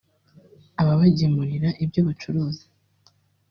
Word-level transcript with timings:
ababagemurira 0.81 1.69
ibyo 1.83 2.01
bacuruza 2.07 2.65